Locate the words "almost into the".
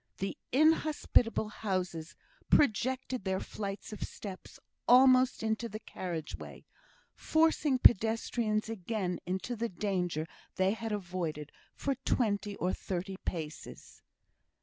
4.87-5.79